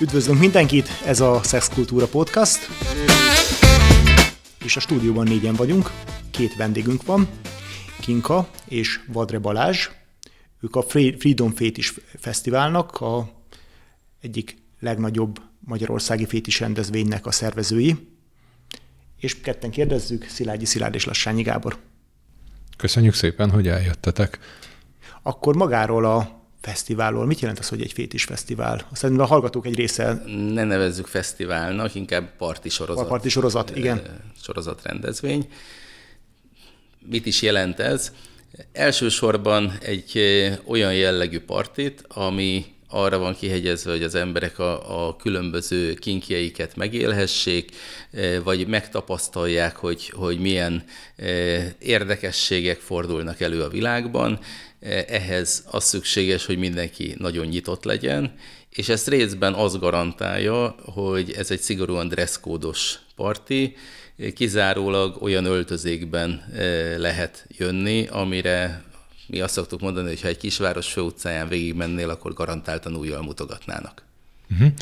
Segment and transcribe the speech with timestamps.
[0.00, 1.40] Üdvözlünk mindenkit, ez a
[1.74, 2.58] Kultúra Podcast,
[4.64, 5.90] és a stúdióban négyen vagyunk,
[6.30, 7.28] két vendégünk van,
[8.00, 9.88] Kinka és Vadre Balázs.
[10.60, 13.30] Ők a Freedom Fétis Fesztiválnak a
[14.20, 18.08] egyik legnagyobb magyarországi fétis rendezvénynek a szervezői.
[19.16, 21.78] És ketten kérdezzük, Szilágyi Szilárd és Lassányi Gábor.
[22.76, 24.38] Köszönjük szépen, hogy eljöttetek.
[25.22, 27.26] Akkor magáról a fesztiválról.
[27.26, 28.88] Mit jelent az, hogy egy fétis fesztivál?
[28.92, 30.22] Szerintem a hallgatók egy része...
[30.52, 33.04] Ne nevezzük fesztiválnak, inkább parti sorozat.
[33.04, 34.02] A parti sorozat, igen.
[34.42, 35.48] Sorozat rendezvény.
[36.98, 38.12] Mit is jelent ez?
[38.72, 40.20] Elsősorban egy
[40.66, 47.70] olyan jellegű partit, ami arra van kihegyezve, hogy az emberek a, a különböző kinkjeiket megélhessék,
[48.44, 50.84] vagy megtapasztalják, hogy, hogy milyen
[51.78, 54.38] érdekességek fordulnak elő a világban,
[55.08, 58.34] ehhez az szükséges, hogy mindenki nagyon nyitott legyen,
[58.70, 63.76] és ezt részben az garantálja, hogy ez egy szigorúan dresszkódos parti,
[64.34, 68.87] kizárólag olyan öltözékben eh, lehet jönni, amire
[69.28, 74.02] mi azt szoktuk mondani, hogy ha egy kisváros főutcáján végigmennél, akkor garantáltan újjal mutogatnának.
[74.50, 74.72] Uh-huh.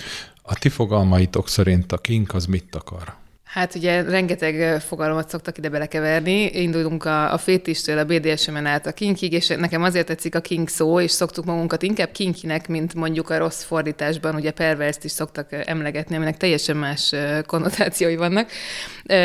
[0.43, 3.15] A ti fogalmaitok szerint a kink az mit akar?
[3.47, 6.43] Hát ugye rengeteg fogalmat szoktak ide belekeverni.
[6.43, 10.69] Indulunk a, a fétistől, a BDSM-en át a kinkig, és nekem azért tetszik a kink
[10.69, 15.49] szó, és szoktuk magunkat inkább kinkinek, mint mondjuk a rossz fordításban, ugye perverst is szoktak
[15.67, 17.15] emlegetni, aminek teljesen más
[17.47, 18.51] konnotációi vannak.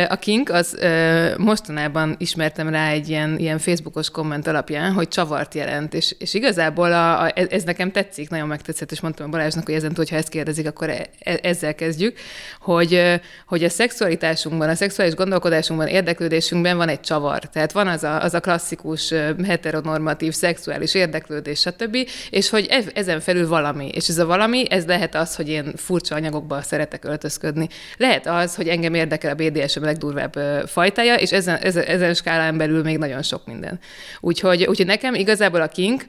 [0.09, 0.78] A kink az
[1.38, 6.91] mostanában ismertem rá egy ilyen, ilyen Facebookos komment alapján, hogy csavart jelent, és, és igazából
[6.91, 10.30] a, a, ez nekem tetszik, nagyon megtetszett, és mondtam a Balázsnak, hogy ezen ha ezt
[10.30, 12.17] kérdezik, akkor e, e, ezzel kezdjük,
[12.59, 17.39] hogy, hogy a szexuális szexualitásunkban, a szexuális gondolkodásunkban, érdeklődésünkben van egy csavar.
[17.39, 19.13] Tehát van az a, az a klasszikus
[19.45, 21.97] heteronormatív szexuális érdeklődés, stb.
[22.30, 23.88] És hogy ezen felül valami.
[23.88, 27.67] És ez a valami, ez lehet az, hogy én furcsa anyagokba szeretek öltözködni.
[27.97, 30.35] Lehet az, hogy engem érdekel a BDSM legdurvább
[30.66, 33.79] fajtája, és ezen, ezen, ezen skálán belül még nagyon sok minden.
[34.19, 36.06] Úgyhogy, úgyhogy nekem igazából a kink,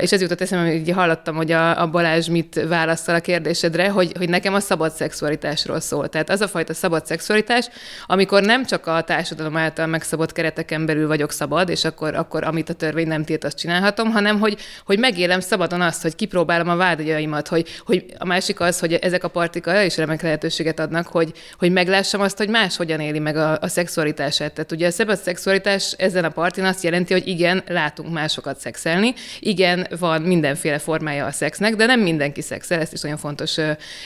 [0.00, 4.12] és ez jutott eszembe, hogy hallottam, hogy a, a Balázs mit válaszol a kérdésedre, hogy,
[4.18, 6.08] hogy nekem a szabad szexualitásról szól.
[6.08, 10.86] Tehát az a fajta szabad szexualitás, szexualitás, amikor nem csak a társadalom által megszabott kereteken
[10.86, 14.58] belül vagyok szabad, és akkor, akkor amit a törvény nem tilt, azt csinálhatom, hanem hogy,
[14.84, 19.24] hogy megélem szabadon azt, hogy kipróbálom a vágyaimat, hogy, hogy a másik az, hogy ezek
[19.24, 23.36] a partika is remek lehetőséget adnak, hogy, hogy meglássam azt, hogy más hogyan éli meg
[23.36, 24.52] a, a szexualitását.
[24.52, 29.14] Tehát ugye a szabad szexualitás ezen a partin azt jelenti, hogy igen, látunk másokat szexelni,
[29.40, 33.56] igen, van mindenféle formája a szexnek, de nem mindenki szexel, ezt is nagyon fontos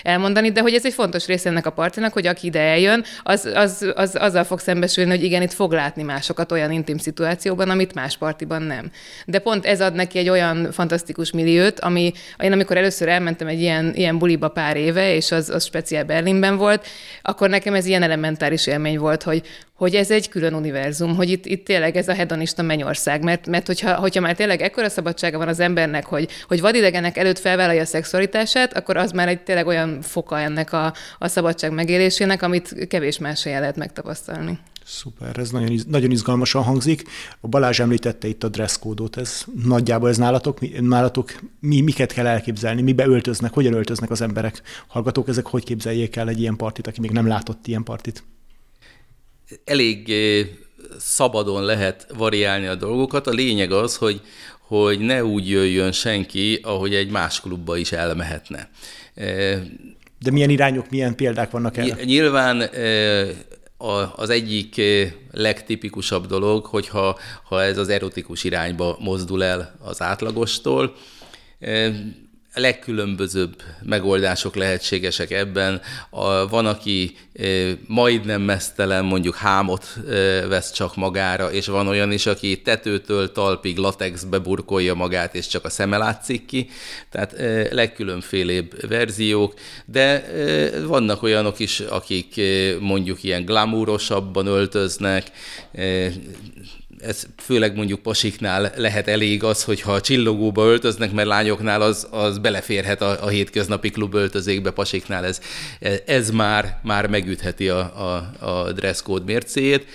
[0.03, 3.51] elmondani, de hogy ez egy fontos része ennek a partinak, hogy aki ide eljön, az,
[3.55, 7.95] az, az, azzal fog szembesülni, hogy igen, itt fog látni másokat olyan intim szituációban, amit
[7.95, 8.91] más partiban nem.
[9.27, 13.61] De pont ez ad neki egy olyan fantasztikus milliót, ami én amikor először elmentem egy
[13.61, 16.87] ilyen, ilyen buliba pár éve, és az, az speciál Berlinben volt,
[17.23, 19.43] akkor nekem ez ilyen elementáris élmény volt, hogy,
[19.79, 23.67] hogy ez egy külön univerzum, hogy itt, itt tényleg ez a hedonista mennyország, mert, mert
[23.67, 27.85] hogyha, hogyha már tényleg ekkora szabadsága van az embernek, hogy, hogy vadidegenek előtt felvállalja a
[27.85, 33.18] szexualitását, akkor az már egy tényleg olyan foka ennek a, a szabadság megélésének, amit kevés
[33.19, 34.59] más helyen lehet megtapasztalni.
[34.85, 37.03] Szuper, ez nagyon, nagyon izgalmasan hangzik.
[37.41, 42.83] A Balázs említette itt a dresszkódot, ez nagyjából ez nálatok, nálatok mi, miket kell elképzelni,
[42.83, 44.63] mibe öltöznek, hogyan öltöznek az emberek?
[44.87, 48.23] Hallgatók, ezek hogy képzeljék el egy ilyen partit, aki még nem látott ilyen partit?
[49.65, 50.13] elég
[50.99, 53.27] szabadon lehet variálni a dolgokat.
[53.27, 54.21] A lényeg az, hogy,
[54.61, 58.71] hogy ne úgy jöjjön senki, ahogy egy más klubba is elmehetne.
[60.21, 62.05] De milyen irányok, milyen példák vannak erre?
[62.05, 62.71] Nyilván
[64.17, 64.81] az egyik
[65.31, 70.95] legtipikusabb dolog, hogyha ha ez az erotikus irányba mozdul el az átlagostól,
[72.59, 75.81] legkülönbözőbb megoldások lehetségesek ebben.
[76.11, 77.47] A, van, aki e,
[77.87, 83.77] majdnem mesztelen, mondjuk hámot e, vesz csak magára, és van olyan is, aki tetőtől talpig
[83.77, 86.71] latexbe burkolja magát, és csak a szeme látszik ki.
[87.11, 89.55] Tehát e, legkülönfélébb verziók,
[89.85, 95.31] de e, vannak olyanok is, akik e, mondjuk ilyen glamúrosabban öltöznek,
[97.01, 102.39] ez főleg mondjuk pasiknál lehet elég az, hogyha a csillogóba öltöznek, mert lányoknál az, az
[102.39, 105.41] beleférhet a, a hétköznapi klub öltözékbe, pasiknál ez,
[106.07, 109.87] ez már, már megütheti a, a, a dresscode mércéjét.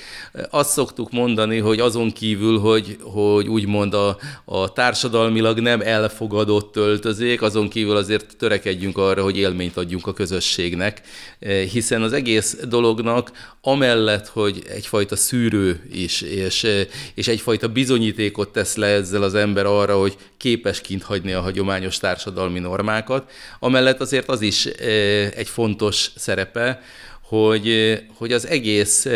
[0.50, 7.42] Azt szoktuk mondani, hogy azon kívül, hogy, hogy úgymond a, a társadalmilag nem elfogadott öltözék,
[7.42, 11.02] azon kívül azért törekedjünk arra, hogy élményt adjunk a közösségnek,
[11.72, 16.68] hiszen az egész dolognak amellett, hogy egyfajta szűrő is, és
[17.14, 21.98] és egyfajta bizonyítékot tesz le ezzel az ember arra, hogy képes kint hagyni a hagyományos
[21.98, 23.32] társadalmi normákat.
[23.60, 24.66] Amellett azért az is
[25.36, 26.82] egy fontos szerepe,
[27.22, 29.08] hogy, hogy az egész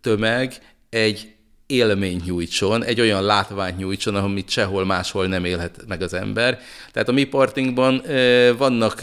[0.00, 0.54] tömeg
[0.90, 1.35] egy
[1.66, 6.58] élményt nyújtson, egy olyan látványt nyújtson, amit sehol máshol nem élhet meg az ember.
[6.92, 8.02] Tehát a mi partingban
[8.58, 9.00] vannak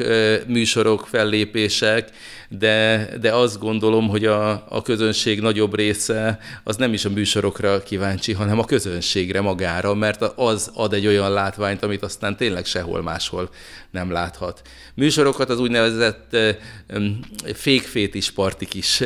[0.48, 2.10] műsorok, fellépések,
[2.50, 7.84] de, de azt gondolom, hogy a, a közönség nagyobb része az nem is a műsorokra
[7.84, 13.02] kíváncsi, hanem a közönségre magára, mert az ad egy olyan látványt, amit aztán tényleg sehol
[13.02, 13.50] máshol
[13.94, 14.62] nem láthat.
[14.96, 16.38] Műsorokat az úgynevezett
[17.54, 19.04] fékfétis partik is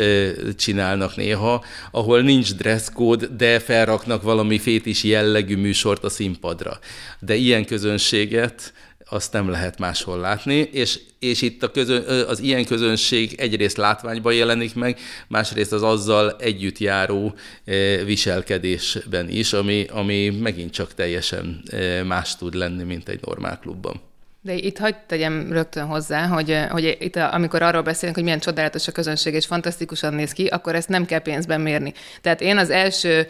[0.55, 6.79] csinálnak néha, ahol nincs dresscode, de felraknak valami fétis jellegű műsort a színpadra.
[7.19, 8.73] De ilyen közönséget
[9.09, 14.33] azt nem lehet máshol látni, és, és itt a közön, az ilyen közönség egyrészt látványban
[14.33, 17.35] jelenik meg, másrészt az azzal együtt járó
[18.05, 21.63] viselkedésben is, ami, ami megint csak teljesen
[22.05, 24.06] más tud lenni, mint egy normál klubban.
[24.47, 28.87] De itt hagyd tegyem rögtön hozzá, hogy, hogy itt amikor arról beszélünk, hogy milyen csodálatos
[28.87, 31.93] a közönség, és fantasztikusan néz ki, akkor ezt nem kell pénzben mérni.
[32.21, 33.27] Tehát én az első,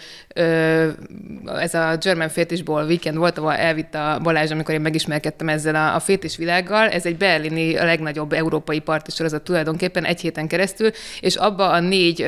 [1.59, 5.95] ez a German Fétisból weekend volt, ahol elvitt a Balázs, amikor én megismerkedtem ezzel a,
[5.95, 6.89] a fétis világgal.
[6.89, 12.23] Ez egy berlini, a legnagyobb európai partisorozat tulajdonképpen egy héten keresztül, és abba a négy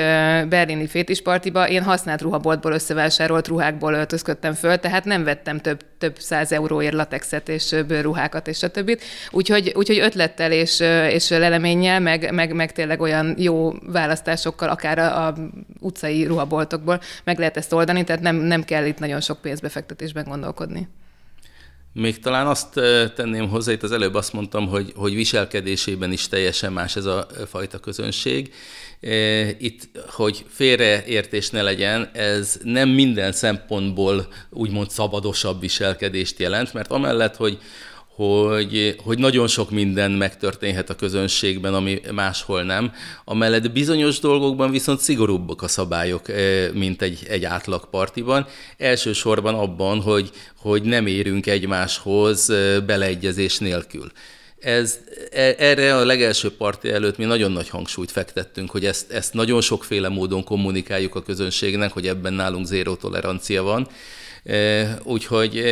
[0.50, 6.52] berlini fétispartiba én használt ruhaboltból összevásárolt ruhákból öltözködtem föl, tehát nem vettem több, több száz
[6.52, 9.02] euróért latexet és bőrruhákat és stb stb.
[9.32, 10.80] Úgyhogy, úgyhogy ötlettel és,
[11.10, 15.36] és leleménnyel, meg, meg, meg tényleg olyan jó választásokkal, akár a, a
[15.80, 20.88] utcai ruhaboltokból meg lehet ezt oldani, tehát nem, nem kell itt nagyon sok pénzbefektetésben gondolkodni.
[21.94, 22.74] Még talán azt
[23.16, 27.28] tenném hozzá, itt az előbb azt mondtam, hogy, hogy viselkedésében is teljesen más ez a
[27.48, 28.54] fajta közönség.
[29.58, 37.36] Itt, hogy félreértés ne legyen, ez nem minden szempontból úgymond szabadosabb viselkedést jelent, mert amellett,
[37.36, 37.60] hogy,
[38.20, 42.92] hogy, hogy nagyon sok minden megtörténhet a közönségben, ami máshol nem.
[43.26, 48.48] Amellett bizonyos dolgokban viszont szigorúbbak a szabályok, eh, mint egy, egy átlag partiban.
[48.78, 54.12] Elsősorban abban, hogy, hogy nem érünk egymáshoz eh, beleegyezés nélkül.
[54.60, 55.00] Ez,
[55.32, 59.62] e, erre a legelső parti előtt mi nagyon nagy hangsúlyt fektettünk, hogy ezt, ezt nagyon
[59.62, 63.88] sokféle módon kommunikáljuk a közönségnek, hogy ebben nálunk zéró tolerancia van.
[64.44, 65.64] Eh, úgyhogy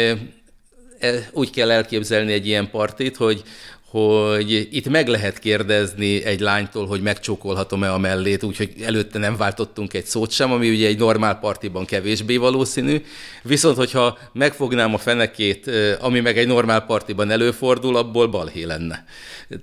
[1.32, 3.44] úgy kell elképzelni egy ilyen partit, hogy,
[3.90, 9.94] hogy itt meg lehet kérdezni egy lánytól, hogy megcsókolhatom-e a mellét, úgyhogy előtte nem váltottunk
[9.94, 13.02] egy szót sem, ami ugye egy normál partiban kevésbé valószínű.
[13.44, 19.06] Viszont, hogyha megfognám a fenekét, ami meg egy normál partiban előfordul, abból balhé lenne.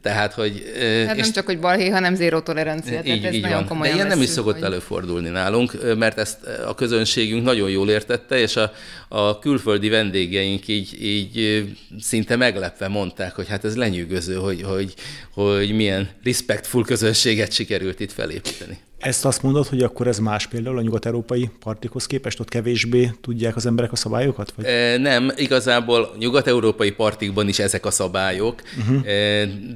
[0.03, 0.63] Tehát, hogy...
[1.07, 2.99] Hát nem csak, hogy balhé, hanem zéró tolerancia.
[2.99, 3.67] Így, tehát ez így nagyon van.
[3.67, 4.63] komolyan De ilyen nem is szokott hogy...
[4.63, 8.73] előfordulni nálunk, mert ezt a közönségünk nagyon jól értette, és a,
[9.09, 11.65] a külföldi vendégeink így, így
[12.01, 14.95] szinte meglepve mondták, hogy hát ez lenyűgöző, hogy, hogy,
[15.31, 18.79] hogy milyen respektful közönséget sikerült itt felépíteni.
[19.05, 23.57] Ezt azt mondod, hogy akkor ez más például a nyugat-európai partikhoz képest, ott kevésbé tudják
[23.57, 24.53] az emberek a szabályokat?
[24.57, 24.65] Vagy?
[24.65, 29.03] E, nem, igazából nyugat-európai partikban is ezek a szabályok, uh-huh.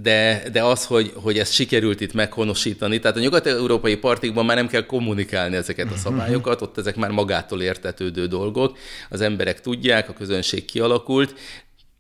[0.03, 4.69] de, de az, hogy, hogy ezt sikerült itt meghonosítani, tehát a nyugat-európai partikban már nem
[4.69, 5.99] kell kommunikálni ezeket a mhm.
[5.99, 11.35] szabályokat, ott ezek már magától értetődő dolgok, az emberek tudják, a közönség kialakult,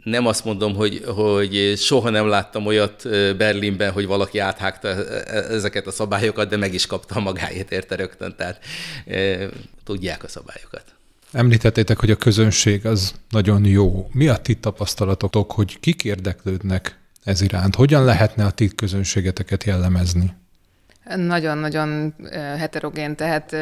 [0.04, 3.02] nem azt mondom, hogy, hogy soha nem láttam olyat
[3.36, 4.88] Berlinben, hogy valaki áthágta
[5.28, 8.64] ezeket a szabályokat, de meg is kapta magáét érte rögtön, tehát
[9.06, 9.48] e,
[9.84, 10.84] tudják a szabályokat.
[11.32, 14.08] Említettétek, hogy a közönség az nagyon jó.
[14.12, 17.74] Mi a ti tapasztalatotok, hogy kik érdeklődnek ez iránt?
[17.74, 20.34] Hogyan lehetne a ti közönségeteket jellemezni?
[21.16, 22.14] Nagyon-nagyon
[22.58, 23.56] heterogén, tehát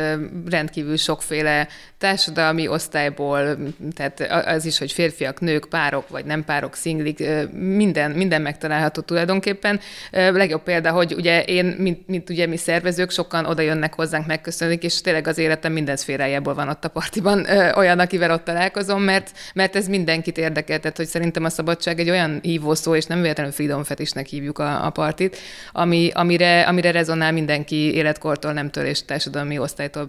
[0.46, 3.58] rendkívül sokféle társadalmi osztályból,
[3.94, 9.80] tehát az is, hogy férfiak, nők, párok, vagy nem párok, szinglik, minden, minden megtalálható tulajdonképpen.
[10.10, 14.78] Legjobb példa, hogy ugye én, mint, mint ugye mi szervezők, sokan oda jönnek hozzánk, megköszönni,
[14.80, 19.30] és tényleg az életem minden szférájából van ott a partiban olyan, akivel ott találkozom, mert,
[19.54, 23.20] mert ez mindenkit érdekel, tehát hogy szerintem a szabadság egy olyan hívó szó, és nem
[23.20, 25.36] véletlenül freedom fetisnek hívjuk a, a partit,
[25.72, 30.08] ami, amire, amire rezonál mindenki életkortól, nemtől és társadalmi osztálytól,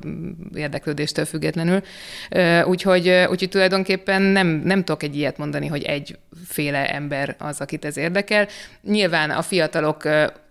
[0.56, 1.82] érdeklődéstől függetlenül.
[2.64, 7.86] Úgyhogy, úgyhogy tulajdonképpen nem, nem tudok egy ilyet mondani, hogy egy féle ember az, akit
[7.86, 8.48] ez érdekel.
[8.82, 10.04] Nyilván a fiatalok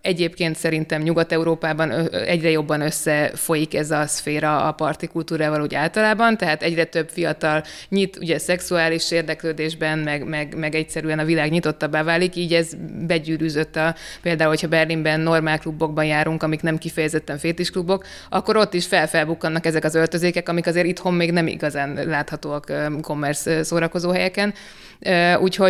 [0.07, 6.85] Egyébként szerintem Nyugat-Európában egyre jobban összefolyik ez a szféra a partikultúrával úgy általában, tehát egyre
[6.85, 12.55] több fiatal nyit ugye szexuális érdeklődésben, meg, meg, meg egyszerűen a világ nyitottabbá válik, így
[12.55, 12.73] ez
[13.07, 18.87] begyűrűzött a, például, hogyha Berlinben normál klubokban járunk, amik nem kifejezetten fétisklubok, akkor ott is
[18.87, 24.55] felfelbukkannak ezek az öltözékek, amik azért itthon még nem igazán láthatóak commerce szórakozó helyeken.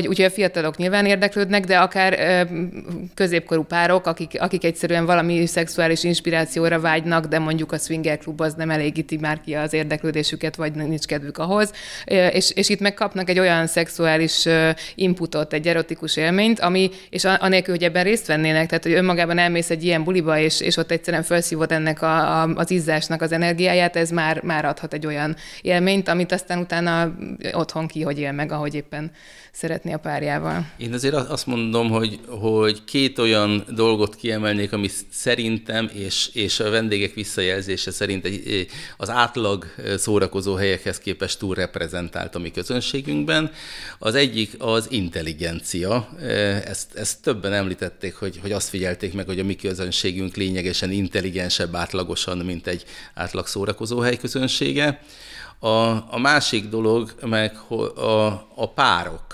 [0.07, 2.47] Úgyhogy, úgyhogy a fiatalok nyilván érdeklődnek, de akár
[3.15, 8.55] középkorú párok, akik, akik egyszerűen valami szexuális inspirációra vágynak, de mondjuk a swinger klub az
[8.55, 11.73] nem elégíti már ki az érdeklődésüket, vagy nincs kedvük ahhoz.
[12.31, 14.47] És, és itt megkapnak egy olyan szexuális
[14.95, 19.71] inputot, egy erotikus élményt, ami, és anélkül, hogy ebben részt vennének, tehát hogy önmagában elmész
[19.71, 23.97] egy ilyen buliba, és, és ott egyszerűen felszívod ennek a, a, az izzásnak az energiáját,
[23.97, 27.15] ez már, már adhat egy olyan élményt, amit aztán utána
[27.53, 29.11] otthon ki, hogy él meg, ahogy éppen
[29.53, 30.67] szeretni a párjával.
[30.77, 36.71] Én azért azt mondom, hogy, hogy két olyan dolgot kiemelnék, ami szerintem, és, és a
[36.71, 43.53] vendégek visszajelzése szerint egy, az átlag szórakozó helyekhez képest túl reprezentált a mi közönségünkben.
[43.99, 46.09] Az egyik az intelligencia.
[46.65, 51.75] Ezt, ezt többen említették, hogy, hogy azt figyelték meg, hogy a mi közönségünk lényegesen intelligensebb
[51.75, 52.85] átlagosan, mint egy
[53.15, 55.01] átlag szórakozó hely közönsége.
[55.59, 55.69] A,
[56.15, 57.57] a másik dolog meg
[57.97, 59.27] a, a párok.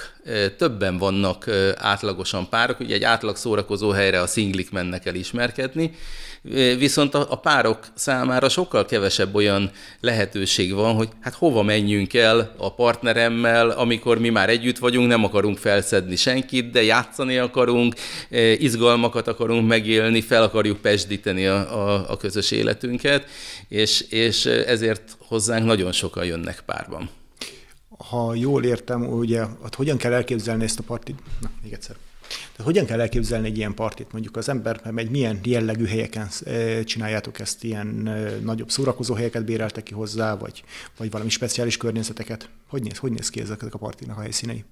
[0.59, 5.95] Többen vannak átlagosan párok, ugye egy átlag szórakozó helyre a szinglik mennek el ismerkedni,
[6.79, 9.71] viszont a, a párok számára sokkal kevesebb olyan
[10.01, 15.25] lehetőség van, hogy hát hova menjünk el a partneremmel, amikor mi már együtt vagyunk, nem
[15.25, 17.95] akarunk felszedni senkit, de játszani akarunk,
[18.59, 23.25] izgalmakat akarunk megélni, fel akarjuk pesdíteni a, a, a közös életünket,
[23.69, 27.11] és, és ezért hozzánk nagyon sokan jönnek párban
[28.09, 31.19] ha jól értem, ugye, hát hogyan kell elképzelni ezt a partit?
[31.41, 31.97] Na, még egyszer.
[32.33, 34.13] Tehát hogyan kell elképzelni egy ilyen partit?
[34.13, 39.45] Mondjuk az ember megy, milyen jellegű helyeken eh, csináljátok ezt, ilyen eh, nagyobb szórakozó helyeket
[39.45, 40.65] béreltek ki hozzá, vagy,
[40.97, 42.49] vagy valami speciális környezeteket?
[42.69, 44.65] Hogy néz, hogy néz ki ezek a partinak a helyszínei?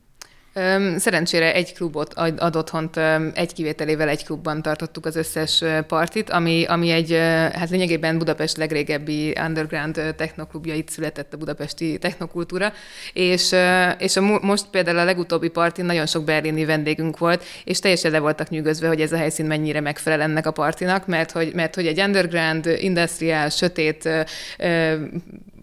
[0.97, 2.97] Szerencsére egy klubot ad otthont,
[3.35, 7.13] egy kivételével egy klubban tartottuk az összes partit, ami, ami egy,
[7.53, 12.73] hát lényegében Budapest legrégebbi underground technoklubja, itt született a budapesti technokultúra,
[13.13, 13.55] és,
[13.99, 18.19] és a, most például a legutóbbi partin nagyon sok berlini vendégünk volt, és teljesen le
[18.19, 21.87] voltak nyűgözve, hogy ez a helyszín mennyire megfelel ennek a partinak, mert hogy, mert hogy
[21.87, 24.09] egy underground, industrial, sötét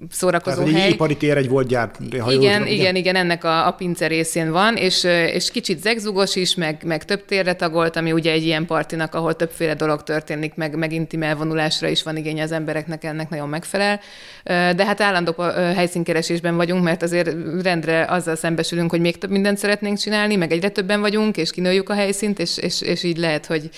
[0.09, 0.89] szórakozó Tehát, hely.
[0.89, 1.91] ipari tér egy volt gyár.
[2.19, 6.35] Ha igen, jól, igen, igen, ennek a, a pince részén van, és, és kicsit zegzugos
[6.35, 10.55] is, meg, meg több térre tagolt, ami ugye egy ilyen partinak, ahol többféle dolog történik,
[10.55, 13.99] meg, meg intim elvonulásra is van igény az embereknek, ennek nagyon megfelel.
[14.43, 19.97] De hát állandó helyszínkeresésben vagyunk, mert azért rendre azzal szembesülünk, hogy még több mindent szeretnénk
[19.97, 23.69] csinálni, meg egyre többen vagyunk, és kinőjük a helyszínt, és, és, és így lehet, hogy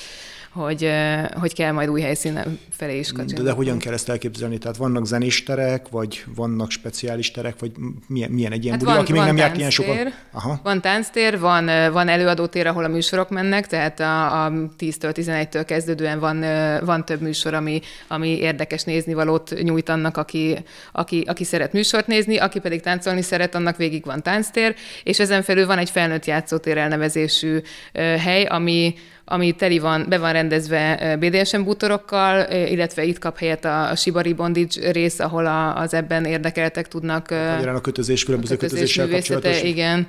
[0.59, 0.91] hogy,
[1.33, 3.33] hogy kell majd új helyszínen felé is kacsinni.
[3.33, 4.57] De, de hogyan kell ezt elképzelni?
[4.57, 7.71] Tehát vannak zenésterek, vagy vannak speciális terek, vagy
[8.07, 9.97] milyen, milyen egy ilyen hát buli, van, aki még nem járt ilyen sokat?
[10.31, 10.59] Aha.
[10.63, 16.19] Van tánctér, van, van előadótér, ahol a műsorok mennek, tehát a, a 10-től 11-től kezdődően
[16.19, 16.39] van,
[16.85, 20.57] van több műsor, ami, ami érdekes néznivalót nyújt annak, aki,
[20.91, 25.41] aki, aki szeret műsort nézni, aki pedig táncolni szeret, annak végig van tánctér, és ezen
[25.41, 27.61] felül van egy felnőtt játszótér elnevezésű
[27.93, 28.93] hely, ami,
[29.29, 34.91] ami teli van, be van rendezve BDSM bútorokkal, illetve itt kap helyet a Shibari Bondage
[34.91, 35.45] rész, ahol
[35.75, 37.29] az ebben érdekeltek tudnak.
[37.29, 40.07] Magyarán a kötözés, különböző kötözés kötözéssel Igen,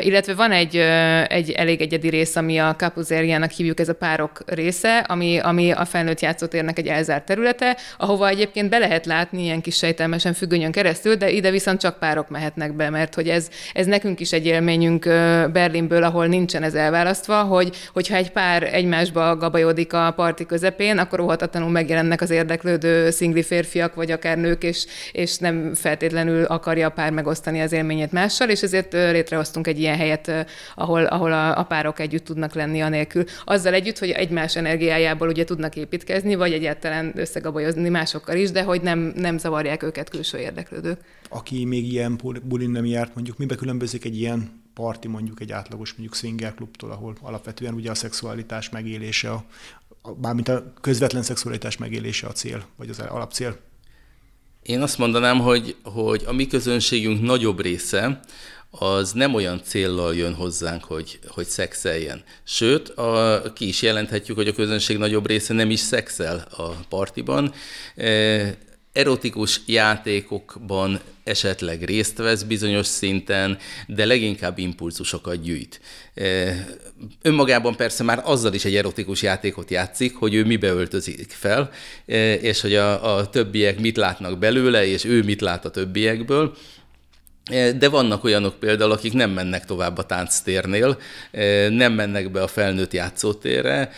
[0.00, 0.76] illetve van egy,
[1.26, 5.84] egy elég egyedi rész, ami a kapuzériának hívjuk, ez a párok része, ami, ami a
[5.84, 11.14] felnőtt játszótérnek egy elzárt területe, ahova egyébként be lehet látni ilyen kis sejtelmesen függönyön keresztül,
[11.14, 15.04] de ide viszont csak párok mehetnek be, mert hogy ez, ez nekünk is egy élményünk
[15.52, 21.20] Berlinből, ahol nincsen ez elválasztva, hogy, hogyha egy pár egymásba gabajodik a parti közepén, akkor
[21.20, 26.90] óhatatlanul megjelennek az érdeklődő szingli férfiak, vagy akár nők, és, és nem feltétlenül akarja a
[26.90, 31.58] pár megosztani az élményét mással, és ezért létrehoztunk találtunk egy ilyen helyet, ahol, ahol a,
[31.58, 33.24] a párok együtt tudnak lenni anélkül.
[33.44, 38.82] Azzal együtt, hogy egymás energiájából ugye tudnak építkezni, vagy egyáltalán összegabolyozni másokkal is, de hogy
[38.82, 41.00] nem, nem zavarják őket külső érdeklődők.
[41.28, 45.90] Aki még ilyen bulin nem járt, mondjuk mibe különbözik egy ilyen parti mondjuk egy átlagos
[45.92, 49.44] mondjuk swinger klubtól, ahol alapvetően ugye a szexualitás megélése, a,
[50.02, 53.56] a, bármint a közvetlen szexualitás megélése a cél, vagy az alapcél.
[54.62, 58.20] Én azt mondanám, hogy, hogy a mi közönségünk nagyobb része
[58.70, 62.22] az nem olyan céllal jön hozzánk, hogy, hogy szexeljen.
[62.44, 67.52] Sőt, a, ki is jelenthetjük, hogy a közönség nagyobb része nem is szexel a partiban.
[67.96, 68.56] E,
[68.92, 75.80] erotikus játékokban esetleg részt vesz bizonyos szinten, de leginkább impulzusokat gyűjt.
[77.22, 81.70] Önmagában persze már azzal is egy erotikus játékot játszik, hogy ő mibe öltözik fel,
[82.40, 86.56] és hogy a, a többiek mit látnak belőle, és ő mit lát a többiekből,
[87.78, 90.98] de vannak olyanok például, akik nem mennek tovább a tánctérnél,
[91.70, 93.92] nem mennek be a felnőtt játszótérre.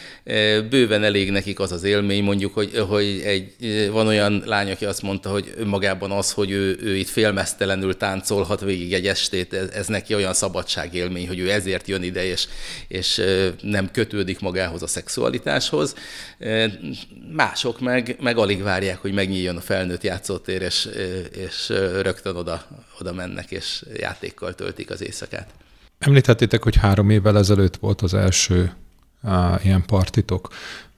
[0.70, 3.54] Bőven elég nekik az az élmény, mondjuk, hogy, hogy egy,
[3.90, 8.60] van olyan lány, aki azt mondta, hogy önmagában az, hogy ő, ő itt félmeztelenül táncolhat
[8.60, 12.46] végig egy estét, ez, ez neki olyan szabadságélmény, hogy ő ezért jön ide, és,
[12.88, 13.22] és
[13.60, 15.94] nem kötődik magához a szexualitáshoz.
[17.32, 20.88] Mások meg, meg alig várják, hogy megnyíljon a felnőtt játszótér, és,
[21.46, 21.68] és
[22.02, 22.66] rögtön oda,
[23.02, 25.50] oda mennek és játékkal töltik az éjszakát.
[25.98, 28.72] Említettétek, hogy három évvel ezelőtt volt az első
[29.22, 30.48] á, ilyen partitok.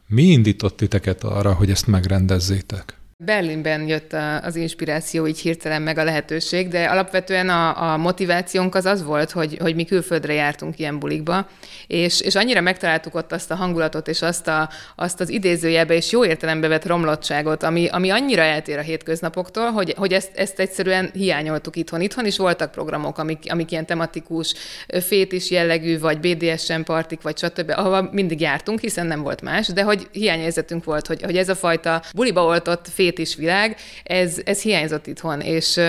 [0.07, 2.99] Mi indított titeket arra, hogy ezt megrendezzétek?
[3.17, 8.85] Berlinben jött az inspiráció, így hirtelen meg a lehetőség, de alapvetően a, a motivációnk az
[8.85, 11.49] az volt, hogy, hogy mi külföldre jártunk ilyen bulikba,
[11.87, 16.13] és, és annyira megtaláltuk ott azt a hangulatot, és azt, a, azt az idézőjelbe és
[16.13, 21.11] jó értelembe vett romlottságot, ami, ami annyira eltér a hétköznapoktól, hogy, hogy ezt, ezt egyszerűen
[21.13, 22.01] hiányoltuk itthon.
[22.01, 24.55] Itthon is voltak programok, amik, amik ilyen tematikus,
[25.01, 29.83] fétis jellegű, vagy BDSM partik, vagy stb., ahova mindig jártunk, hiszen nem volt más, de
[29.83, 35.07] hogy hiányérzetünk volt, hogy, hogy ez a fajta buliba oltott fétis világ, ez, ez hiányzott
[35.07, 35.81] itthon, és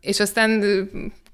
[0.00, 0.62] és aztán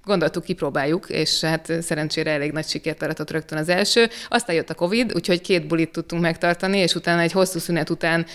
[0.05, 4.09] gondoltuk, kipróbáljuk, és hát szerencsére elég nagy sikert aratott rögtön az első.
[4.29, 8.27] Aztán jött a Covid, úgyhogy két bulit tudtunk megtartani, és utána egy hosszú szünet után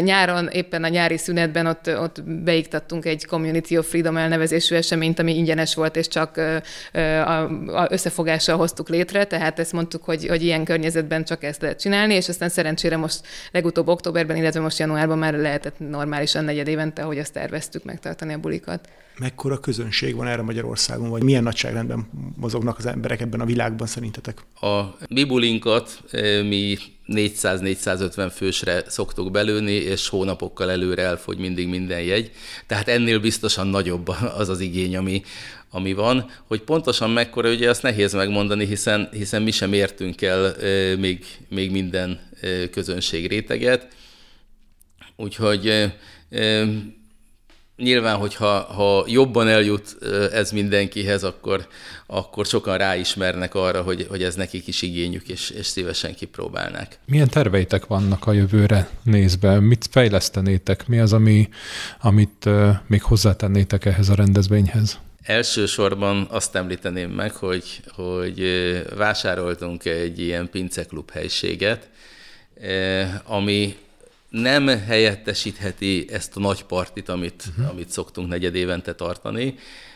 [0.00, 5.36] nyáron, éppen a nyári szünetben ott, ott beiktattunk egy Community of Freedom elnevezésű eseményt, ami
[5.36, 7.42] ingyenes volt, és csak a,
[7.76, 12.14] a összefogással hoztuk létre, tehát ezt mondtuk, hogy, hogy ilyen környezetben csak ezt lehet csinálni,
[12.14, 13.20] és aztán szerencsére most
[13.50, 18.38] legutóbb októberben, illetve most januárban már lehetett normálisan negyed évente, ahogy azt terveztük megtartani a
[18.38, 23.86] bulikat mekkora közönség van erre Magyarországon, vagy milyen nagyságrendben mozognak az emberek ebben a világban
[23.86, 24.40] szerintetek?
[24.60, 32.30] A bibulinkat eh, mi 400-450 fősre szoktuk belőni, és hónapokkal előre elfogy mindig minden jegy.
[32.66, 34.08] Tehát ennél biztosan nagyobb
[34.38, 35.22] az az igény, ami,
[35.70, 36.30] ami van.
[36.46, 41.24] Hogy pontosan mekkora, ugye azt nehéz megmondani, hiszen, hiszen mi sem értünk el e, még,
[41.48, 43.88] még minden e, közönség réteget.
[45.16, 46.66] Úgyhogy e,
[47.76, 49.96] nyilván, hogyha ha jobban eljut
[50.32, 51.66] ez mindenkihez, akkor,
[52.06, 56.98] akkor sokan ráismernek arra, hogy, hogy ez nekik is igényük, és, és szívesen kipróbálnák.
[57.04, 59.60] Milyen terveitek vannak a jövőre nézve?
[59.60, 60.86] Mit fejlesztenétek?
[60.86, 61.48] Mi az, ami,
[62.00, 62.48] amit
[62.86, 64.98] még hozzátennétek ehhez a rendezvényhez?
[65.22, 68.42] Elsősorban azt említeném meg, hogy, hogy
[68.96, 71.88] vásároltunk egy ilyen pinceklub helységet,
[73.24, 73.76] ami
[74.40, 77.68] nem helyettesítheti ezt a nagy partit, amit, uh-huh.
[77.68, 79.54] amit szoktunk negyed évente tartani,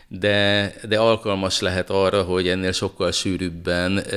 [0.09, 4.17] de, de alkalmas lehet arra, hogy ennél sokkal sűrűbben e,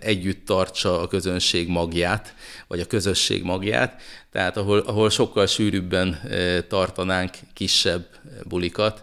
[0.00, 2.34] együtt tartsa a közönség magját,
[2.66, 8.06] vagy a közösség magját, tehát ahol, ahol sokkal sűrűbben e, tartanánk kisebb
[8.44, 9.02] bulikat,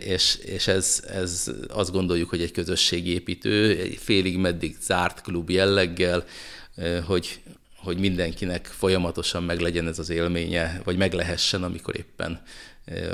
[0.00, 6.24] és, és ez, ez azt gondoljuk, hogy egy közösségépítő, félig meddig zárt klub jelleggel,
[7.06, 7.40] hogy,
[7.86, 12.42] hogy mindenkinek folyamatosan meglegyen ez az élménye, vagy meglehessen, amikor éppen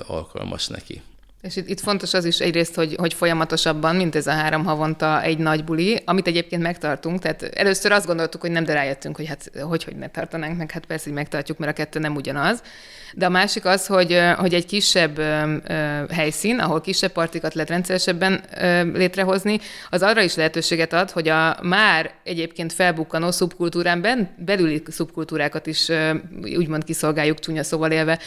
[0.07, 1.03] alkalmas neki.
[1.43, 5.23] És itt, itt fontos az is egyrészt, hogy, hogy folyamatosabban, mint ez a három havonta
[5.23, 7.21] egy nagy buli, amit egyébként megtartunk.
[7.21, 10.71] Tehát először azt gondoltuk, hogy nem, de rájöttünk, hogy hát hogy, hogy ne tartanánk meg,
[10.71, 12.63] hát persze, hogy megtartjuk, mert a kettő nem ugyanaz.
[13.15, 15.21] De a másik az, hogy, hogy egy kisebb
[16.11, 18.41] helyszín, ahol kisebb partikat lehet rendszeresebben
[18.95, 25.89] létrehozni, az arra is lehetőséget ad, hogy a már egyébként felbukkanó szubkultúrán belüli szubkultúrákat is
[26.43, 28.19] úgymond kiszolgáljuk, csúnya szóval élve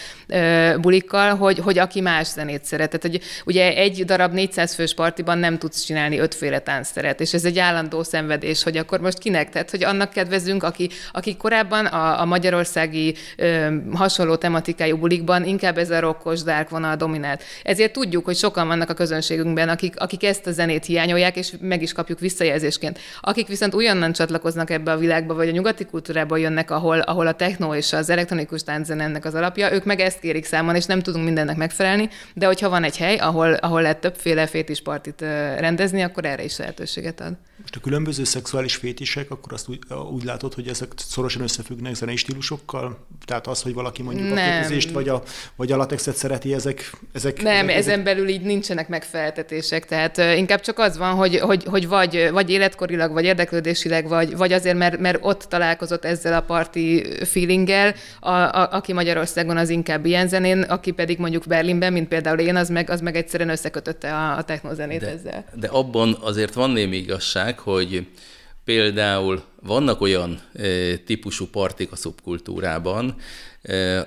[0.82, 2.90] bulikkal, hogy, hogy aki más zenét szeret.
[2.90, 7.46] Tehát, hogy ugye egy darab 400 fős partiban nem tudsz csinálni ötféle táncteret, és ez
[7.46, 9.50] egy állandó szenvedés, hogy akkor most kinek?
[9.50, 15.46] Tehát, hogy annak kedvezünk, aki, aki korábban a, a magyarországi ö, hasonló tematik klasszikájú bulikban
[15.46, 17.44] inkább ez a rokkos dark vonal dominált.
[17.64, 21.82] Ezért tudjuk, hogy sokan vannak a közönségünkben, akik, akik ezt a zenét hiányolják, és meg
[21.82, 23.00] is kapjuk visszajelzésként.
[23.22, 27.34] Akik viszont újonnan csatlakoznak ebbe a világba, vagy a nyugati kultúrába jönnek, ahol, ahol a
[27.34, 31.02] techno és az elektronikus tánczene ennek az alapja, ők meg ezt kérik számon, és nem
[31.02, 35.22] tudunk mindennek megfelelni, de hogyha van egy hely, ahol, ahol lehet többféle fétis partit
[35.58, 37.34] rendezni, akkor erre is lehetőséget ad.
[37.62, 39.80] Most a különböző szexuális fétisek, akkor azt úgy,
[40.12, 43.08] úgy látod, hogy ezek szorosan összefüggnek zenei stílusokkal?
[43.26, 44.38] Tehát az, hogy valaki mondjuk nem.
[44.38, 45.24] a kötözést vagy a,
[45.56, 46.92] vagy a latexet szereti, ezek...
[47.14, 48.04] ezek nem, ezek, ezen ezek...
[48.04, 53.12] belül így nincsenek megfeltetések, tehát inkább csak az van, hogy, hogy, hogy vagy, vagy életkorilag,
[53.12, 58.70] vagy érdeklődésileg, vagy, vagy azért, mert, mert ott találkozott ezzel a parti feelinggel, a, a,
[58.72, 62.90] aki Magyarországon az inkább ilyen zenén, aki pedig mondjuk Berlinben, mint például én, az meg,
[62.90, 65.46] az meg egyszerűen összekötötte a, a technozenét de, ezzel.
[65.54, 68.08] De abban azért van némi igazság, hogy
[68.66, 70.42] például vannak olyan
[71.06, 73.16] típusú partik a szubkultúrában,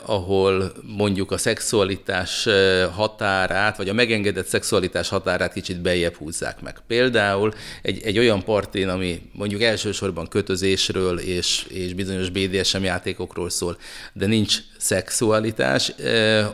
[0.07, 2.49] ahol mondjuk a szexualitás
[2.95, 6.77] határát, vagy a megengedett szexualitás határát kicsit bejebb húzzák meg.
[6.87, 13.79] Például egy, egy olyan partin, ami mondjuk elsősorban kötözésről és, és bizonyos BDSM játékokról szól,
[14.13, 15.93] de nincs szexualitás,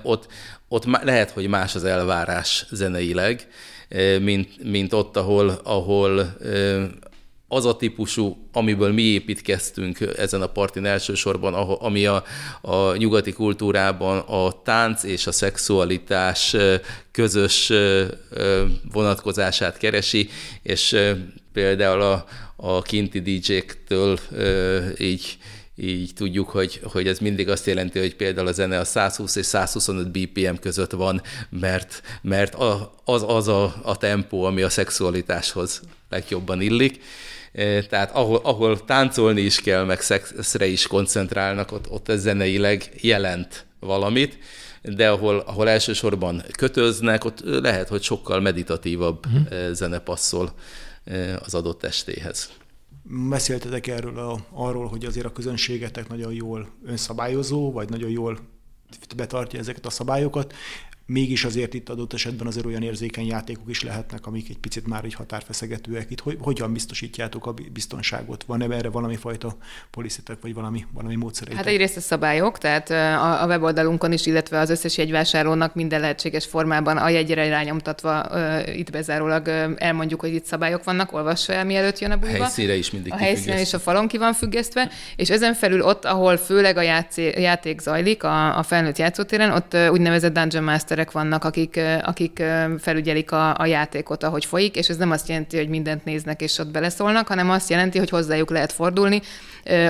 [0.03, 0.27] ott,
[0.69, 3.49] ott lehet, hogy más az elvárás zeneileg,
[4.21, 6.37] mint, mint ott, ahol, ahol
[7.49, 12.25] az a típusú, amiből mi építkeztünk ezen a partin elsősorban, ami a,
[12.61, 16.57] a nyugati kultúrában a tánc és a szexualitás
[17.11, 17.73] közös
[18.93, 20.29] vonatkozását keresi,
[20.63, 20.97] és
[21.53, 22.25] például a,
[22.57, 24.19] a kinti DJ-któl
[24.99, 25.39] így
[25.77, 29.47] így tudjuk, hogy, hogy ez mindig azt jelenti, hogy például a zene a 120 és
[29.47, 32.55] 125 BPM között van, mert, mert
[33.05, 37.01] az az a, a tempó, ami a szexualitáshoz legjobban illik.
[37.89, 43.67] Tehát ahol, ahol táncolni is kell, meg szexre is koncentrálnak, ott, ott ez zeneileg jelent
[43.81, 44.39] valamit,
[44.83, 49.73] de ahol, ahol elsősorban kötöznek, ott lehet, hogy sokkal meditatívabb uh-huh.
[49.73, 50.53] zene passzol
[51.45, 52.51] az adott testéhez.
[53.29, 58.39] Beszéltetek erről a, arról, hogy azért a közönségetek nagyon jól önszabályozó, vagy nagyon jól
[59.17, 60.55] betartja ezeket a szabályokat
[61.07, 65.05] mégis azért itt adott esetben azért olyan érzékeny játékok is lehetnek, amik egy picit már
[65.05, 66.11] egy határfeszegetőek.
[66.11, 68.45] Itt hogy, hogyan biztosítjátok a biztonságot?
[68.47, 69.57] Van-e erre valami fajta
[69.91, 71.65] poliszitek, vagy valami, valami módszereitek?
[71.65, 76.47] Hát egyrészt a szabályok, tehát a, a weboldalunkon is, illetve az összes jegyvásárlónak minden lehetséges
[76.47, 78.29] formában a jegyre rányomtatva
[78.75, 82.39] itt bezárólag elmondjuk, hogy itt szabályok vannak, olvassa el, mielőtt jön a buliba.
[82.39, 85.83] A helyszíre is mindig A helyszínen és a falon ki van függesztve, és ezen felül
[85.83, 90.94] ott, ahol főleg a játszé, játék zajlik, a, a felnőtt játszótéren, ott úgynevezett Dungeon Master
[90.95, 92.43] masterek vannak, akik, akik
[92.79, 96.59] felügyelik a, a játékot, ahogy folyik, és ez nem azt jelenti, hogy mindent néznek és
[96.59, 99.23] ott beleszólnak, hanem azt jelenti, hogy hozzájuk lehet fordulni,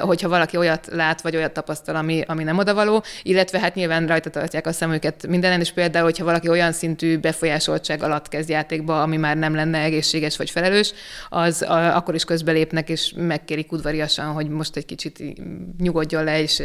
[0.01, 4.31] hogyha valaki olyat lát, vagy olyat tapasztal, ami, ami nem odavaló, illetve hát nyilván rajta
[4.31, 9.17] tartják a szemüket mindenen, és például, hogyha valaki olyan szintű befolyásoltság alatt kezd játékba, ami
[9.17, 10.93] már nem lenne egészséges vagy felelős,
[11.29, 15.23] az a, akkor is közbelépnek, és megkérik udvariasan, hogy most egy kicsit
[15.79, 16.63] nyugodjon le, és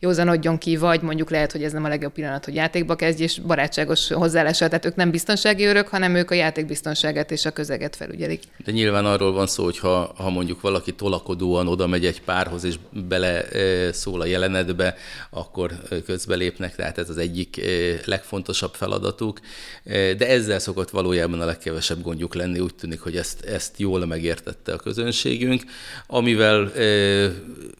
[0.00, 3.40] józanodjon ki, vagy mondjuk lehet, hogy ez nem a legjobb pillanat, hogy játékba kezdj, és
[3.46, 7.96] barátságos hozzáállással, tehát ők nem biztonsági őrök, hanem ők a játék biztonságát és a közeget
[7.96, 8.42] felügyelik.
[8.64, 12.64] De nyilván arról van szó, hogy ha, ha mondjuk valaki tolakodóan oda megy egy párhoz,
[12.64, 12.74] és
[13.08, 13.44] bele
[13.92, 14.96] szól a jelenetbe,
[15.30, 15.70] akkor
[16.06, 17.60] közbelépnek, tehát ez az egyik
[18.04, 19.40] legfontosabb feladatuk.
[19.84, 24.72] De ezzel szokott valójában a legkevesebb gondjuk lenni, úgy tűnik, hogy ezt, ezt jól megértette
[24.72, 25.62] a közönségünk.
[26.06, 26.72] Amivel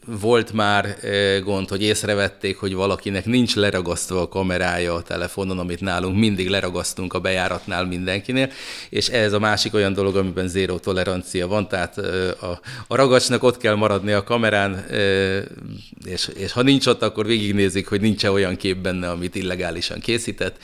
[0.05, 0.95] volt már
[1.43, 7.13] gond, hogy észrevették, hogy valakinek nincs leragasztva a kamerája a telefonon, amit nálunk mindig leragasztunk
[7.13, 8.51] a bejáratnál mindenkinél,
[8.89, 13.57] és ez a másik olyan dolog, amiben zéró tolerancia van, tehát a, a ragacsnak ott
[13.57, 14.85] kell maradni a kamerán,
[16.05, 19.99] és, és ha nincs ott, akkor végignézik, hogy nincs -e olyan kép benne, amit illegálisan
[19.99, 20.57] készített.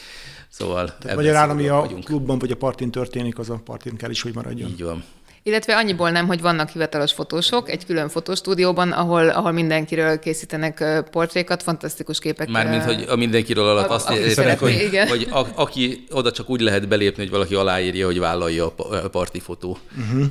[0.49, 2.03] Szóval Magyarán, ami a vagyunk.
[2.03, 4.69] klubban vagy a partin történik, az a partin kell is, hogy maradjon.
[4.69, 5.03] Így van.
[5.45, 11.63] Illetve annyiból nem, hogy vannak hivatalos fotósok egy külön fotostúdióban, ahol, ahol mindenkiről készítenek portrékat,
[11.63, 12.49] fantasztikus képek.
[12.49, 15.07] Mármint, hogy a mindenkiről alatt a, azt értek, hogy, igen.
[15.07, 19.39] hogy a, aki oda csak úgy lehet belépni, hogy valaki aláírja, hogy vállalja a parti
[19.39, 20.25] fotó, uh-huh.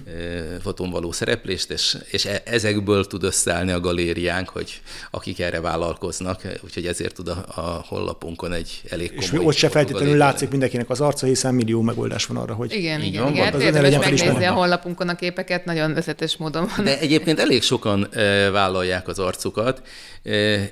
[0.63, 6.41] fotón való szereplést, és, és e, ezekből tud összeállni a galériánk, hogy akik erre vállalkoznak,
[6.65, 9.41] úgyhogy ezért tud a, a honlapunkon egy elég komoly...
[9.41, 12.73] És ott se feltétlenül látszik mindenkinek az arca, hiszen millió megoldás van arra, hogy...
[12.73, 13.61] Igen, igen, van, igen.
[13.61, 16.85] Érdemes megnézni a honlapunkon a képeket, nagyon összetes módon van.
[16.85, 18.09] De egyébként elég sokan
[18.53, 19.83] vállalják az arcukat,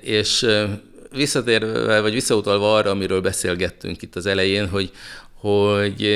[0.00, 0.46] és
[1.12, 4.90] visszatérve, vagy visszautalva arra, amiről beszélgettünk itt az elején, hogy,
[5.34, 6.08] hogy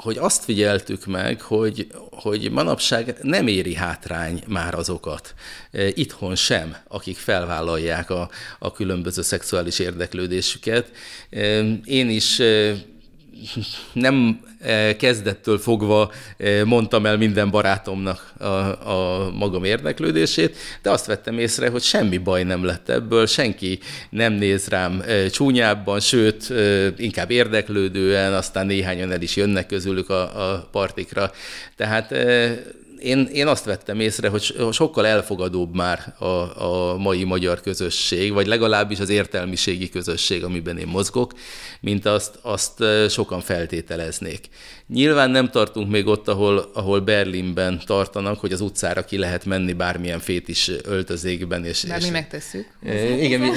[0.00, 5.34] hogy azt figyeltük meg, hogy, hogy manapság nem éri hátrány már azokat,
[5.94, 10.90] itthon sem, akik felvállalják a, a különböző szexuális érdeklődésüket.
[11.84, 12.42] Én is
[13.92, 18.44] nem e, kezdettől fogva e, mondtam el minden barátomnak a,
[18.92, 23.78] a magam érdeklődését, de azt vettem észre, hogy semmi baj nem lett ebből, senki
[24.10, 26.52] nem néz rám e, csúnyábban, sőt,
[26.96, 31.30] inkább érdeklődően, aztán néhányan el is jönnek közülük a, a partikra.
[31.76, 32.14] Tehát
[33.00, 36.24] én, én azt vettem észre, hogy sokkal elfogadóbb már a,
[36.64, 41.32] a mai magyar közösség, vagy legalábbis az értelmiségi közösség, amiben én mozgok,
[41.80, 44.48] mint azt, azt sokan feltételeznék.
[44.88, 49.72] Nyilván nem tartunk még ott, ahol, ahol Berlinben tartanak, hogy az utcára ki lehet menni
[49.72, 51.64] bármilyen fétis öltözékben.
[51.64, 52.66] És, Mert és, mi megtesszük.
[53.20, 53.48] Igen, mi,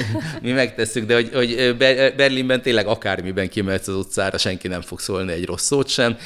[0.42, 1.76] mi megtesszük, de hogy, hogy
[2.16, 6.16] Berlinben tényleg akármiben kimehetsz az utcára, senki nem fog szólni egy rossz szót sem.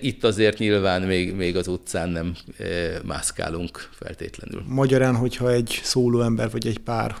[0.00, 2.34] Itt azért nyilván még, még az utcán nem
[3.04, 4.62] mászkálunk feltétlenül.
[4.66, 7.16] Magyarán, hogyha egy szóló ember vagy egy pár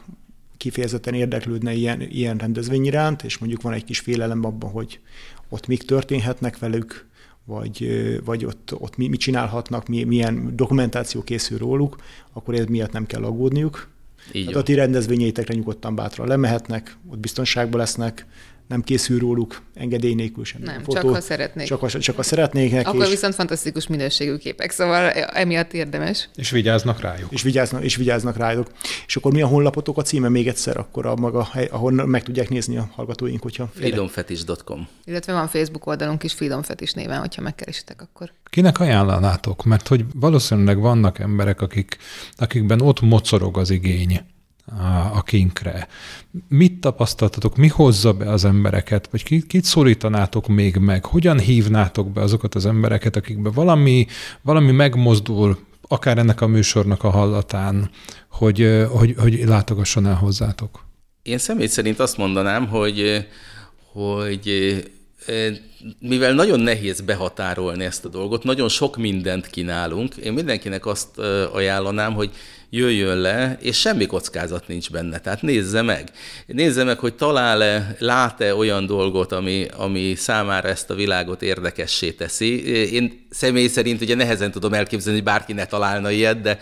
[0.56, 5.00] kifejezetten érdeklődne ilyen, ilyen rendezvény iránt, és mondjuk van egy kis félelem abban, hogy
[5.48, 7.08] ott mik történhetnek velük,
[7.44, 7.88] vagy,
[8.24, 11.96] vagy ott, ott mi, mit csinálhatnak, milyen dokumentáció készül róluk,
[12.32, 13.88] akkor ez miatt nem kell aggódniuk.
[14.32, 18.26] Így Tehát a ti rendezvényeitekre nyugodtan bátran lemehetnek, ott biztonságban lesznek,
[18.70, 20.60] nem készül róluk engedély nélkül sem.
[20.62, 21.66] Nem, fotó, csak ha szeretnék.
[21.66, 22.86] Csak, ha, csak ha szeretnék.
[22.86, 23.10] Akkor és...
[23.10, 26.28] viszont fantasztikus minőségű képek, szóval emiatt érdemes.
[26.36, 27.32] És vigyáznak rájuk.
[27.32, 28.66] És vigyáznak, és vigyáznak rájuk.
[29.06, 32.48] És akkor mi a honlapotok a címe még egyszer, akkor a maga ahol meg tudják
[32.48, 33.70] nézni a hallgatóink, hogyha...
[33.74, 38.32] freedomfetish.com Illetve van Facebook oldalunk is Freedom Fetish néven, hogyha megkeresitek akkor.
[38.50, 39.64] Kinek ajánlanátok?
[39.64, 41.96] Mert hogy valószínűleg vannak emberek, akik,
[42.36, 44.20] akikben ott mocorog az igény
[45.12, 45.88] a kinkre.
[46.48, 51.04] Mit tapasztaltatok, mi hozza be az embereket, vagy kit, kit szólítanátok még meg?
[51.04, 54.06] Hogyan hívnátok be azokat az embereket, akikben valami,
[54.42, 57.90] valami megmozdul, akár ennek a műsornak a hallatán,
[58.28, 60.84] hogy, hogy, hogy látogasson el hozzátok?
[61.22, 63.26] Én személy szerint azt mondanám, hogy,
[63.92, 64.50] hogy
[65.98, 71.18] mivel nagyon nehéz behatárolni ezt a dolgot, nagyon sok mindent kínálunk, én mindenkinek azt
[71.52, 72.30] ajánlanám, hogy
[72.70, 75.18] jöjjön le, és semmi kockázat nincs benne.
[75.18, 76.10] Tehát nézze meg.
[76.46, 82.64] Nézze meg, hogy talál-e, lát-e olyan dolgot, ami, ami számára ezt a világot érdekessé teszi.
[82.92, 86.58] Én személy szerint ugye nehezen tudom elképzelni, hogy bárki ne találna ilyet, de,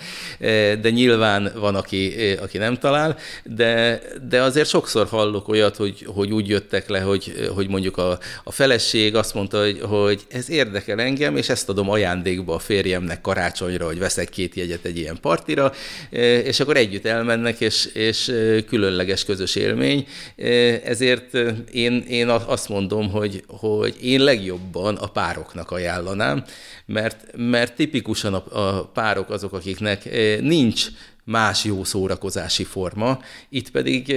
[0.76, 6.32] de nyilván van, aki, aki nem talál, de, de azért sokszor hallok olyat, hogy, hogy
[6.32, 11.00] úgy jöttek le, hogy, hogy mondjuk a, a feleség azt mondta, hogy, hogy ez érdekel
[11.00, 15.72] engem, és ezt adom ajándékba a férjemnek karácsonyra, hogy veszek két jegyet egy ilyen partira,
[16.44, 18.32] és akkor együtt elmennek, és, és
[18.68, 20.06] különleges közös élmény.
[20.84, 21.34] Ezért
[21.72, 26.44] én, én azt mondom, hogy, hogy én legjobban a pároknak ajánlanám,
[26.86, 30.08] mert, mert tipikusan a, a párok azok, akiknek
[30.40, 30.86] nincs
[31.28, 34.14] más jó szórakozási forma, itt pedig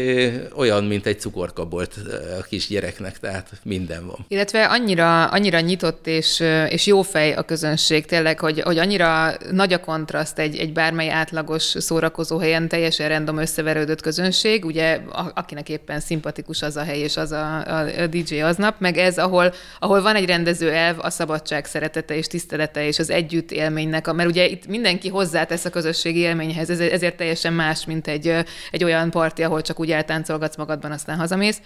[0.55, 1.95] olyan, mint egy cukorkabolt
[2.39, 4.25] a kis gyereknek, tehát minden van.
[4.27, 9.73] Illetve annyira, annyira nyitott és, és jó fej a közönség tényleg, hogy, hogy annyira nagy
[9.73, 14.99] a kontraszt egy, egy bármely átlagos szórakozó helyen teljesen random összeverődött közönség, ugye
[15.33, 19.17] akinek éppen szimpatikus az a hely és az a, a, a DJ aznap, meg ez,
[19.17, 24.11] ahol, ahol van egy rendező elv, a szabadság szeretete és tisztelete és az együtt élménynek,
[24.11, 28.27] mert ugye itt mindenki hozzátesz a közösségi élményhez, ez, ez ezért teljesen más, mint egy,
[28.71, 31.61] egy olyan parti, ahol csak úgy eltáncolgatsz magadban, aztán hazamész.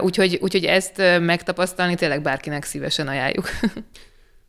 [0.00, 3.50] Úgyhogy, úgyhogy ezt megtapasztalni tényleg bárkinek szívesen ajánljuk.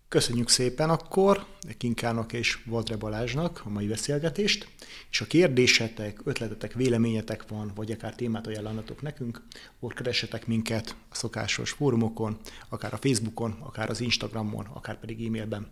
[0.09, 1.45] Köszönjük szépen akkor
[1.77, 4.67] Kinkának és Vadre Balázsnak a mai beszélgetést,
[5.11, 9.41] és a kérdésetek, ötletetek, véleményetek van, vagy akár témát ajánlanatok nekünk,
[9.77, 12.37] akkor keressetek minket a szokásos fórumokon,
[12.69, 15.71] akár a Facebookon, akár az Instagramon, akár pedig e-mailben.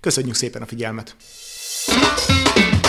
[0.00, 1.16] Köszönjük szépen a figyelmet!
[1.84, 2.81] thank you